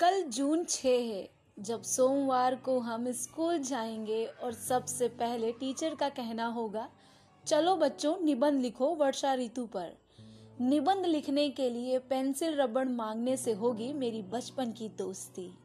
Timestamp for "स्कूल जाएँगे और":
3.12-4.52